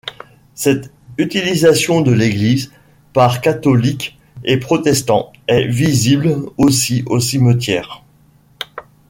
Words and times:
Cette 0.55 0.91
utilisation 1.19 2.01
de 2.01 2.11
l'église 2.11 2.71
par 3.13 3.39
catholiques 3.39 4.17
et 4.43 4.57
protestants 4.57 5.31
est 5.47 5.67
visible 5.67 6.35
aussi 6.57 7.03
au 7.05 7.19
cimetière. 7.19 8.01